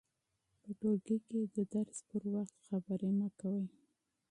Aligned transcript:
په 0.61 0.69
ټولګي 0.79 1.17
کې 1.27 1.39
د 1.55 1.57
درس 1.73 1.97
پر 2.09 2.23
مهال 2.31 2.57
خبرې 2.67 3.11
مه 3.19 3.27
کوئ. 3.39 3.65